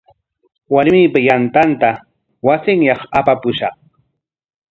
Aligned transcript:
Warmipa 0.73 1.19
yantanta 1.27 1.89
wasinyaq 2.47 2.99
apapushqa. 3.19 3.67